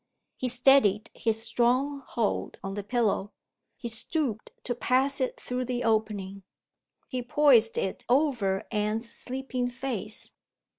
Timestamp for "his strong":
1.13-2.01